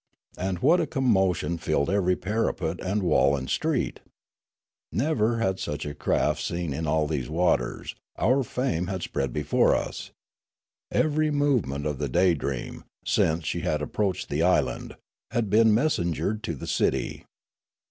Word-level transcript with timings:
And 0.39 0.57
what 0.63 0.81
a 0.81 0.87
commotion 0.87 1.59
filled 1.59 1.87
every 1.91 2.15
parapet 2.15 2.79
and 2.81 3.03
wall 3.03 3.35
and 3.37 3.47
street! 3.47 3.99
Never 4.91 5.37
had 5.37 5.59
such 5.59 5.85
a 5.85 5.93
craft 5.93 6.39
been 6.49 6.71
seen 6.73 6.73
in 6.73 7.07
these 7.07 7.29
waters; 7.29 7.93
and 8.15 8.25
our 8.25 8.41
fame 8.43 8.87
had 8.87 9.03
spread 9.03 9.31
before 9.31 9.75
us. 9.75 10.09
Every 10.89 11.29
movement 11.29 11.85
of 11.85 11.99
the 11.99 12.09
Day 12.09 12.33
dream, 12.33 12.83
since 13.05 13.45
she 13.45 13.59
had 13.59 13.83
approached 13.83 14.29
the 14.29 14.41
island, 14.41 14.95
had 15.29 15.51
been 15.51 15.69
messengered 15.71 16.41
to 16.45 16.55
the 16.55 16.65
city. 16.65 17.25